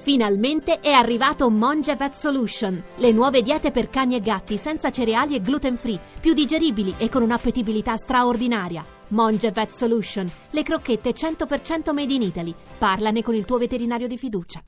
[0.00, 5.34] Finalmente è arrivato Monge Vet Solution, le nuove diete per cani e gatti senza cereali
[5.34, 8.82] e gluten free, più digeribili e con un'appetibilità straordinaria.
[9.08, 12.54] Monge Vet Solution, le crocchette 100% made in Italy.
[12.78, 14.62] Parlane con il tuo veterinario di fiducia.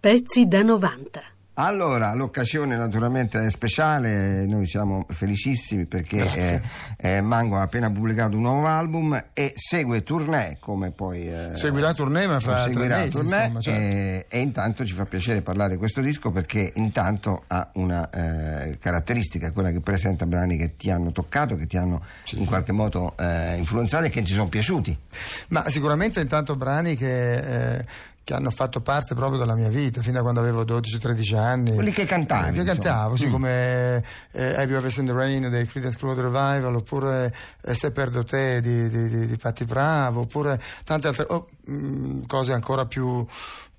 [0.00, 1.33] Pezzi da 90.
[1.56, 6.60] Allora, l'occasione naturalmente è speciale, noi siamo felicissimi perché eh,
[6.96, 11.28] eh, Mango ha appena pubblicato un nuovo album e segue tournée come poi...
[11.28, 13.80] Eh, Seguirà tournée ma fra seguirà mesi, tournée, insomma, certo.
[13.80, 18.76] e, e intanto ci fa piacere parlare di questo disco perché intanto ha una eh,
[18.80, 23.14] caratteristica, quella che presenta brani che ti hanno toccato, che ti hanno in qualche modo
[23.16, 24.98] eh, influenzato e che ti sono piaciuti.
[25.50, 27.84] Ma sicuramente intanto brani che, eh,
[28.24, 31.74] che hanno fatto parte proprio della mia vita, fin da quando avevo 12-13 anni.
[31.74, 32.74] Quelli che cantavi, Eh, Che insomma.
[32.74, 33.30] cantavo, sì, Mm.
[33.30, 34.02] come
[34.32, 38.24] eh, Have You Ever Seen the Rain dei Creedence Clearwater Revival, oppure eh, Se perdo
[38.24, 43.24] te di, di, di, di Patti Bravo, oppure tante altre oh, mm, cose ancora più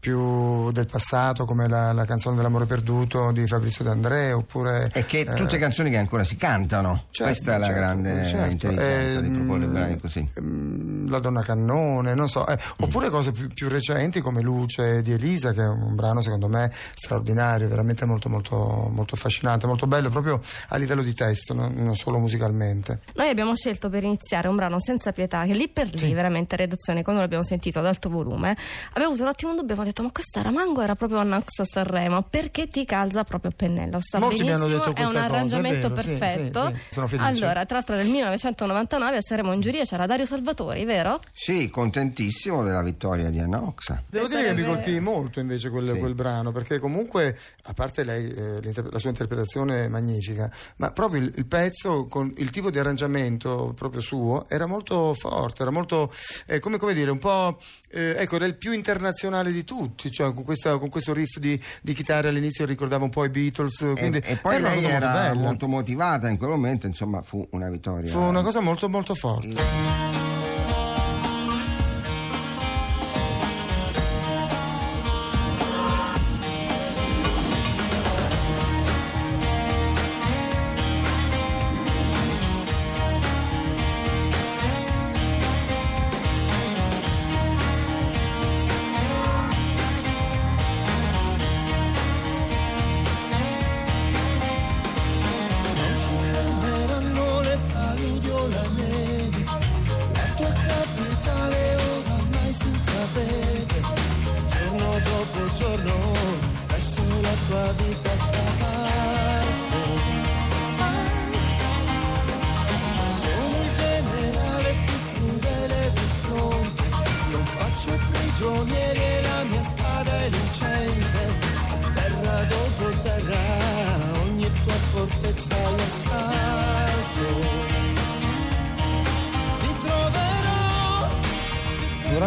[0.09, 5.21] più del passato come la, la canzone dell'amore perduto di Fabrizio D'André oppure E che
[5.21, 7.05] eh, tutte canzoni che ancora si cantano.
[7.09, 8.51] Certo, Questa è la certo, grande certo.
[8.51, 10.29] intelligenza di Ehm, proporre brani così.
[10.35, 15.11] ehm, La donna cannone, non so, eh, oppure cose più, più recenti come Luce di
[15.11, 18.55] Elisa, che è un brano secondo me straordinario, veramente molto, molto,
[18.91, 22.99] molto affascinante, molto bello proprio a livello di testo, non, non solo musicalmente.
[23.15, 26.57] Noi abbiamo scelto per iniziare un brano senza pietà, che lì per lì, veramente a
[26.59, 28.55] redazione, quando l'abbiamo sentito ad alto volume,
[28.91, 31.59] avevo avuto un attimo un dubbio, abbiamo detto, ma questa era Mango, era proprio Annox
[31.59, 33.99] a Sanremo, perché ti calza proprio a pennello?
[34.01, 36.67] Sta Molti mi hanno benissimo, detto è un cosa, è arrangiamento vero, perfetto.
[36.67, 37.27] sì, sì, sono felice.
[37.27, 41.19] allora, tra l'altro nel 1999 a Sanremo in giuria c'era Dario Salvatori, vero?
[41.31, 44.03] Sì, contentissimo della vittoria di Anna Oxa.
[44.09, 45.99] Devo dire che mi colpì molto invece quel, Sì.
[45.99, 48.59] quel brano, perché comunque, a parte lei, eh,
[48.91, 53.73] la sua interpretazione è magnifica, ma proprio il, il pezzo, con il tipo di arrangiamento
[53.75, 56.11] proprio suo, era molto forte, era molto,
[56.47, 57.59] eh, come, come dire, un po',
[57.91, 61.59] eh, ecco, era il più internazionale di tutti, cioè con, questa- con questo riff di,
[61.81, 64.87] di chitarra all'inizio ricordava un po' i Beatles, quindi e, e poi lei cosa molto
[64.95, 65.33] era bella.
[65.41, 68.09] molto motivata in quel momento, insomma, fu una vittoria.
[68.11, 69.47] Fu una cosa molto molto forte.
[69.49, 70.24] Erano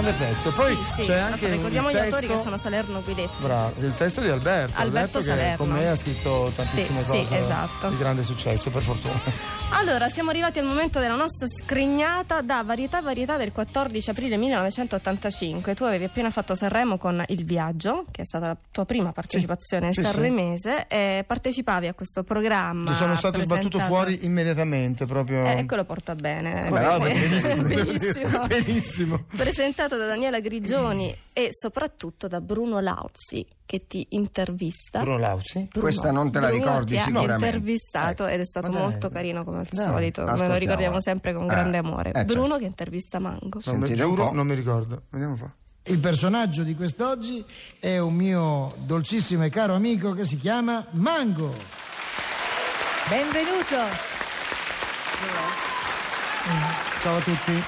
[0.08, 0.50] grande pezzo.
[0.52, 1.02] Poi sì, sì.
[1.02, 2.06] c'è anche l'altro ricordiamo gli testo...
[2.14, 3.42] autori che sono Salerno Guidetti.
[3.42, 5.56] Bravo, il testo di Alberto, Alberto che Salerno.
[5.56, 7.88] con me ha scritto tantissime Sì, sì, cose esatto.
[7.88, 9.56] di grande successo, per fortuna.
[9.70, 15.74] Allora, siamo arrivati al momento della nostra scrignata da Varietà Varietà del 14 aprile 1985.
[15.74, 19.92] Tu avevi appena fatto Sanremo con Il Viaggio, che è stata la tua prima partecipazione
[19.92, 20.06] sì, sì.
[20.10, 22.90] sanremese, e partecipavi a questo programma.
[22.90, 25.44] Mi sono stato sbattuto presentato- fuori immediatamente, proprio.
[25.44, 26.66] Eh, quello porta bene.
[26.66, 28.46] Eh, bravo, benissimo, Benissimo.
[28.46, 29.24] benissimo.
[29.36, 35.00] Presentato da Daniela Grigioni e soprattutto da Bruno Lauzi, che ti intervista.
[35.00, 35.68] Bruno Lauzi?
[35.70, 37.44] Bruno- Questa non te la Bruno ricordi ti ha sicuramente.
[37.44, 38.32] intervistato Ecco.
[38.32, 38.80] ed è stato dai.
[38.80, 40.24] molto carino come al Dai, solito.
[40.24, 42.12] Me lo ricordiamo sempre con Eh, grande amore.
[42.12, 42.58] eh, Bruno certo.
[42.58, 43.60] che intervista Mango.
[43.64, 45.02] Non mi giuro, non mi ricordo.
[45.10, 45.50] Vediamo po'.
[45.84, 47.44] Il personaggio di quest'oggi
[47.78, 51.50] è un mio dolcissimo e caro amico che si chiama Mango.
[53.08, 53.76] Benvenuto.
[57.02, 57.62] Ciao a tutti.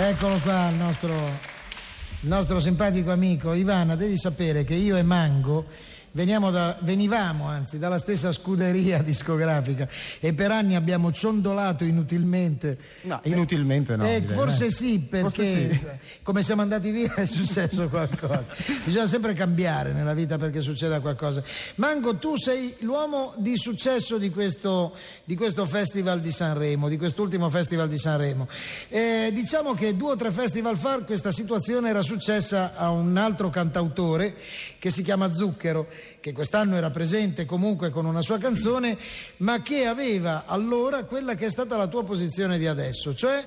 [0.00, 3.52] Eccolo qua il nostro, il nostro simpatico amico.
[3.52, 5.66] Ivana, devi sapere che io e Mango
[6.12, 9.88] da- venivamo anzi dalla stessa scuderia discografica
[10.20, 12.78] e per anni abbiamo ciondolato inutilmente.
[13.02, 14.70] No, inutilmente no, Eh, forse eh.
[14.70, 15.26] sì, perché
[15.68, 18.46] Forse come siamo andati via è successo qualcosa.
[18.84, 21.42] Bisogna sempre cambiare nella vita perché succeda qualcosa.
[21.76, 27.48] Mango, tu sei l'uomo di successo di questo, di questo festival di Sanremo, di quest'ultimo
[27.50, 28.48] festival di Sanremo.
[28.88, 33.50] Eh, diciamo che due o tre festival fa questa situazione era successa a un altro
[33.50, 34.34] cantautore
[34.78, 35.88] che si chiama Zucchero,
[36.28, 38.98] che quest'anno era presente comunque con una sua canzone,
[39.38, 43.46] ma che aveva allora quella che è stata la tua posizione di adesso, cioè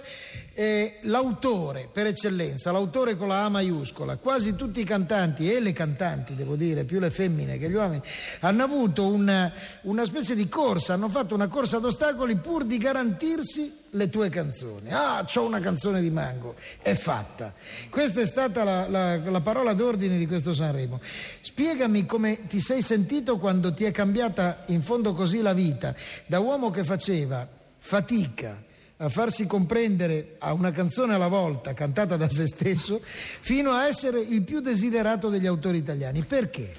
[0.54, 4.18] eh, l'autore per eccellenza, l'autore con la A maiuscola.
[4.18, 8.02] Quasi tutti i cantanti e le cantanti, devo dire, più le femmine che gli uomini,
[8.42, 9.52] hanno avuto una,
[9.84, 14.30] una specie di corsa, hanno fatto una corsa ad ostacoli pur di garantirsi le tue
[14.30, 14.92] canzoni.
[14.92, 17.54] Ah, c'ho una canzone di Mango, è fatta.
[17.90, 21.00] Questa è stata la, la- la parola d'ordine di questo Sanremo.
[21.42, 25.94] Spiegami come ti sei sentito quando ti è cambiata in fondo così la vita,
[26.26, 28.70] da uomo che faceva fatica
[29.02, 34.20] a farsi comprendere a una canzone alla volta, cantata da se stesso, fino a essere
[34.20, 36.22] il più desiderato degli autori italiani.
[36.22, 36.72] Perché?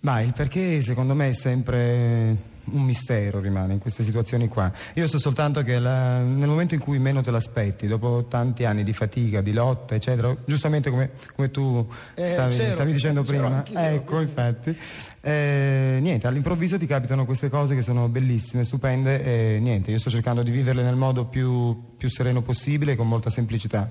[0.00, 4.72] Ma il perché secondo me è sempre un mistero rimane in queste situazioni qua.
[4.94, 8.82] Io so soltanto che la- nel momento in cui meno te l'aspetti, dopo tanti anni
[8.84, 13.64] di fatica, di lotta, eccetera, giustamente come, come tu Eh, stavi, c'ero, stavi dicendo prima,
[13.72, 14.76] ecco infatti,
[15.20, 20.10] eh, niente, all'improvviso ti capitano queste cose che sono bellissime, stupende e niente, io sto
[20.10, 23.90] cercando di viverle nel modo più, più sereno possibile e con molta semplicità.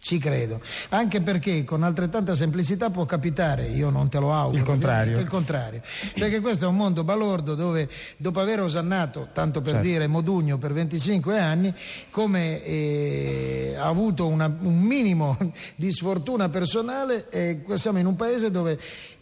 [0.00, 0.60] Ci credo,
[0.90, 5.18] anche perché con altrettanta semplicità può capitare, io non te lo auguro, Il contrario.
[5.18, 5.82] il contrario,
[6.14, 9.88] perché questo è un mondo balordo dove dopo aver osannato, tanto per Certo.
[9.88, 11.74] dire Modugno per 25 anni,
[12.10, 15.36] come eh, ha avuto una- un minimo
[15.74, 18.78] di sfortuna personale, eh, siamo in un paese dove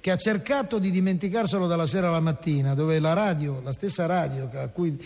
[0.06, 4.48] che ha cercato di dimenticarselo dalla sera alla mattina, dove la radio, la stessa radio
[4.72, 4.96] cui-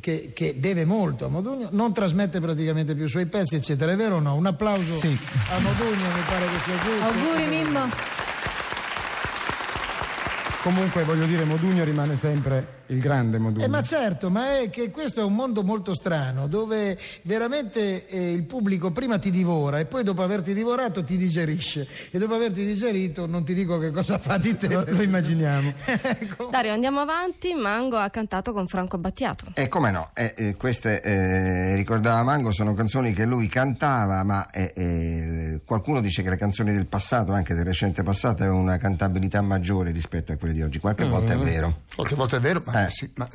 [0.00, 3.92] che- che deve molto a Modugno, non trasmette praticamente più i suoi pezzi, eccetera.
[3.92, 4.34] È vero o no?
[4.34, 5.16] Un applauso Sì.
[5.52, 7.04] a Modugno, mi pare che sia giusto.
[7.04, 7.88] Auguri Mimmo.
[10.64, 13.64] Comunque voglio dire, Modugno rimane sempre il grande Modugno.
[13.64, 18.32] Eh, ma certo, ma è che questo è un mondo molto strano dove veramente eh,
[18.32, 22.64] il pubblico prima ti divora e poi dopo averti divorato ti digerisce e dopo averti
[22.64, 24.68] digerito non ti dico che cosa fa di te.
[24.68, 25.74] lo, lo immaginiamo.
[26.18, 26.48] Ecco.
[26.50, 27.54] Dario, andiamo avanti.
[27.54, 29.46] Mango ha cantato con Franco Battiato.
[29.54, 34.48] E come no, eh, eh, queste, eh, ricordava Mango, sono canzoni che lui cantava, ma
[34.50, 38.78] eh, eh, qualcuno dice che le canzoni del passato, anche del recente passato, avevano una
[38.78, 40.78] cantabilità maggiore rispetto a quelle di oggi.
[40.78, 41.80] Qualche volta è vero.
[41.94, 42.90] Qualche volta è vero, ma, Eh.
[42.90, 43.28] sì, ma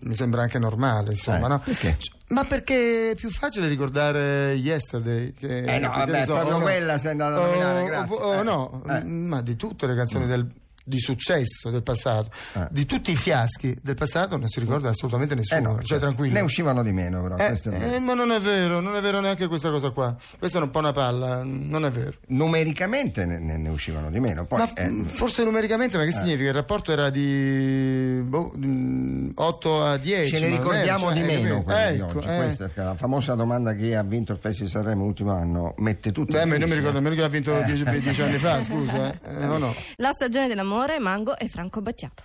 [0.00, 1.58] mi sembra anche normale, insomma, Eh, no?
[1.60, 1.96] perché?
[1.98, 5.32] C- Ma perché è più facile ricordare Yesterday?
[5.32, 6.64] Che, Eh no, vabbè, so, proprio o no?
[6.64, 8.16] quella sei andata a O- nominare, o- grazie.
[8.16, 8.42] o Eh.
[8.42, 9.04] no, Eh.
[9.04, 10.46] ma di tutte le canzoni del-
[10.88, 12.66] di successo del passato, Eh.
[12.70, 16.04] di tutti i fiaschi del passato non si ricorda assolutamente Eh nessuno, no, cioè certo.
[16.04, 16.34] tranquillo.
[16.34, 17.36] Ne uscivano di meno, però.
[17.36, 17.94] Eh, questo è vero.
[17.94, 20.16] eh, ma non è vero, non è vero neanche questa cosa qua.
[20.38, 22.14] Questa è un po' una palla, non è vero.
[22.28, 24.46] Numericamente ne, ne- uscivano di meno.
[24.46, 26.48] Poi, Ma eh, f- forse numericamente, ma che significa?
[26.48, 30.30] Il rapporto era di boh, mm, 8 a 10.
[30.36, 32.28] ce ne ricordiamo cioè, di eh, meno Ecco, oggi.
[32.28, 32.36] eh.
[32.36, 35.74] Questa è la famosa domanda che ha vinto il Festival di Sanremo l'ultimo anno.
[35.78, 37.00] Mette tutto Beh, non mi ricordo eh.
[37.00, 39.12] nemmeno che l'ha vinto 10 10 anni fa, scusa.
[39.12, 39.18] Eh.
[39.42, 39.74] Eh, no, no.
[39.96, 42.22] La stagione dell'amore, Mango e Franco Battiato.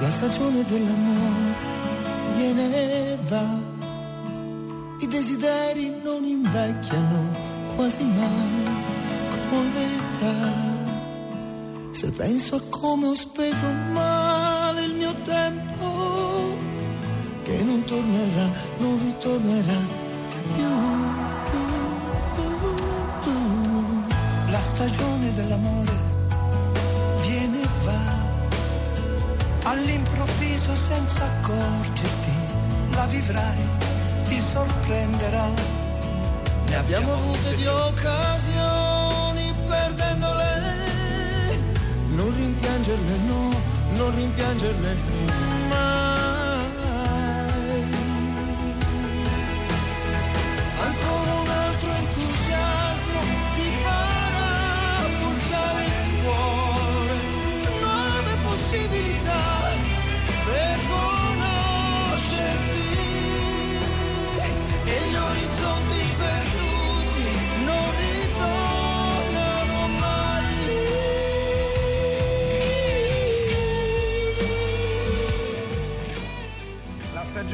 [0.00, 1.54] La stagione dell'amore
[2.34, 3.46] viene e va,
[4.98, 7.30] i desideri non invecchiano
[7.76, 8.64] quasi mai
[9.50, 10.76] con l'età.
[11.92, 14.27] Se penso a come ho speso mio
[15.28, 16.56] tempo,
[17.44, 19.80] che non tornerà, non ritornerà
[20.54, 20.66] più.
[24.50, 25.92] La stagione dell'amore
[27.20, 28.04] viene e va
[29.64, 32.32] all'improvviso senza accorgerti,
[32.92, 33.68] la vivrai,
[34.28, 35.48] ti sorprenderà.
[36.68, 40.76] Ne abbiamo avute di occasioni perdendole.
[42.08, 43.57] Non rimpiangerle, no,
[43.98, 45.47] non rimpiangerle mai.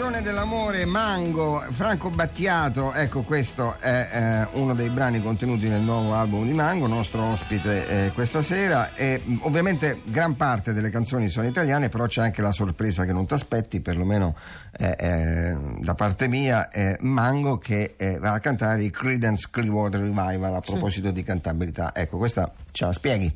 [0.05, 6.13] Stagione dell'amore, Mango, Franco Battiato, ecco questo è eh, uno dei brani contenuti nel nuovo
[6.15, 11.47] album di Mango, nostro ospite eh, questa sera e ovviamente gran parte delle canzoni sono
[11.47, 14.37] italiane, però c'è anche la sorpresa che non ti aspetti, perlomeno
[14.77, 16.69] eh, eh, da parte mia,
[17.01, 21.93] Mango che eh, va a cantare i Credence Clearwater Revival a proposito di cantabilità.
[21.95, 23.35] Ecco, questa ce la spieghi?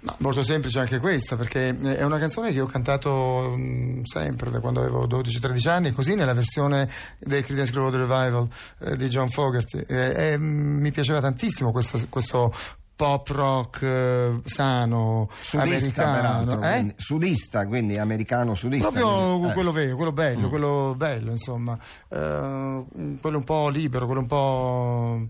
[0.00, 4.60] Ma molto semplice anche questa, perché è una canzone che ho cantato mh, sempre da
[4.60, 6.88] quando avevo 12-13 anni, così nella versione
[7.18, 8.48] dei Creedence Clearwater Revival
[8.80, 9.78] eh, di John Fogerty.
[9.86, 12.52] Eh, e, mh, mi piaceva tantissimo questo, questo
[12.94, 16.52] pop rock eh, sano, Sudista, americano.
[16.52, 16.72] Eh?
[16.72, 18.90] quindi, sudista, quindi americano sudista.
[18.90, 19.52] Proprio quindi, eh.
[19.54, 20.50] quello vero, quello bello, Mm.
[20.50, 21.76] quello bello, insomma,
[22.08, 22.84] Eh,
[23.20, 25.28] quello un po' libero, quello un po'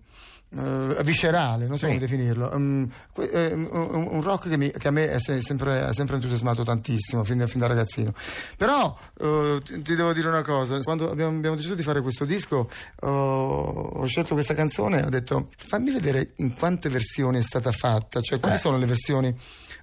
[0.56, 1.94] eh, viscerale, non so Sì.
[1.94, 2.52] come definirlo.
[2.56, 5.92] Mm, que- eh, un, un rock che, mi- che a me è se- sempre, ha
[5.92, 8.12] sempre entusiasmato tantissimo, fin, fin da ragazzino.
[8.56, 12.24] Però eh, ti, ti devo dire una cosa, quando abbiamo, abbiamo deciso di fare questo
[12.24, 12.68] disco,
[13.00, 17.72] ho- ho scelto questa canzone e ho detto fammi vedere in quante versioni è stata
[17.72, 18.58] fatta, cioè quali Eh.
[18.58, 19.36] sono le versioni.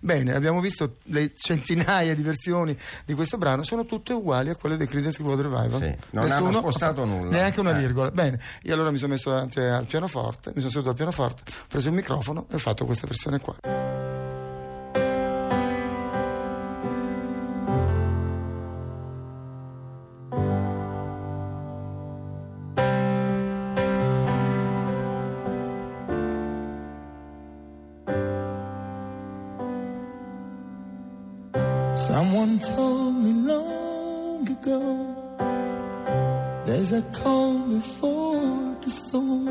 [0.03, 4.75] Bene, abbiamo visto le centinaia di versioni di questo brano, sono tutte uguali a quelle
[4.75, 5.81] dei Creedence Clearwater Revival.
[5.81, 7.29] Sì, non hanno spostato nulla.
[7.29, 7.79] Neanche una Eh.
[7.79, 8.11] virgola.
[8.11, 11.65] Bene, io allora mi sono messo davanti al pianoforte, mi sono seduto al pianoforte, ho
[11.69, 13.92] preso il microfono e ho fatto questa versione qua.
[36.73, 39.47] There's a calm before the storm.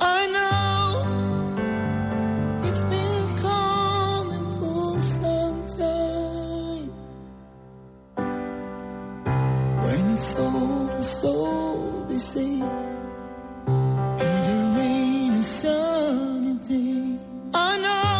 [0.00, 1.04] I know
[2.68, 6.88] it's been coming for some time.
[9.84, 11.32] When it's over, so
[12.08, 12.52] they say,
[14.22, 17.18] it'll rain a sunny day.
[17.52, 18.16] I know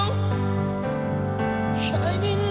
[1.86, 2.43] shining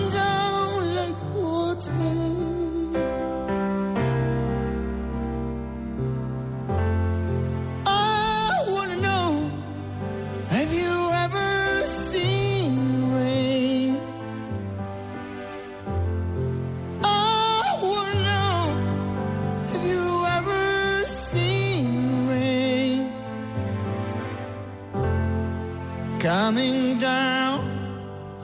[26.24, 27.60] Coming down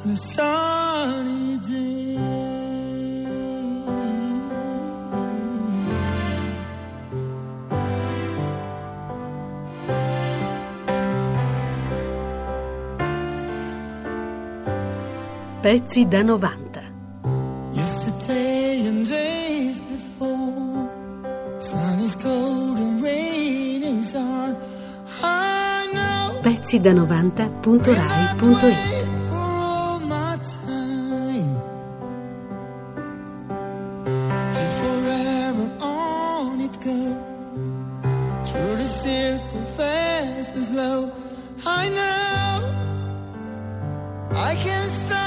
[0.04, 2.18] on a sunny day.
[15.62, 16.69] Pezzi da 90.
[26.70, 29.10] siddanoVanta.rai.it
[44.32, 45.19] I can stop